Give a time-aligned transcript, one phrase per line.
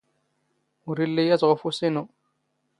[0.87, 2.03] ⵓⵔ ⵉⵍⵍⵉ ⵢⴰⵜ ⵖ ⵓⴼⵓⵙ ⵉⵏⵓ.